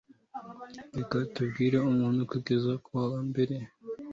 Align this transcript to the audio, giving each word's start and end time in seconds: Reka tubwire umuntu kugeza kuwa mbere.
Reka 0.97 1.17
tubwire 1.33 1.77
umuntu 1.91 2.21
kugeza 2.31 2.71
kuwa 2.85 3.17
mbere. 3.29 3.55